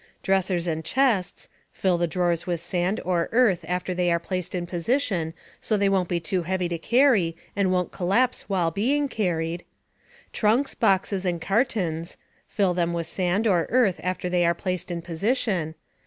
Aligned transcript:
Dressers 0.23 0.65
and 0.65 0.83
chests 0.83 1.47
(fill 1.71 1.99
the 1.99 2.07
drawers 2.07 2.47
with 2.47 2.59
sand 2.59 2.99
or 3.05 3.29
earth 3.31 3.63
after 3.67 3.93
they 3.93 4.11
are 4.11 4.17
placed 4.17 4.55
in 4.55 4.65
position, 4.65 5.35
so 5.61 5.77
they 5.77 5.89
won't 5.89 6.07
be 6.09 6.19
too 6.19 6.41
heavy 6.41 6.67
to 6.69 6.79
carry 6.79 7.37
and 7.55 7.71
won't 7.71 7.91
collapse 7.91 8.49
while 8.49 8.71
being 8.71 9.07
carried). 9.07 9.63
Trunks, 10.33 10.73
boxes 10.73 11.23
and 11.23 11.39
cartons 11.39 12.17
(fill 12.47 12.73
them 12.73 12.93
with 12.93 13.05
sand 13.05 13.45
or 13.45 13.67
earth 13.69 13.99
after 14.01 14.27
they 14.27 14.43
are 14.43 14.55
placed 14.55 14.89
in 14.89 15.03
position). 15.03 15.75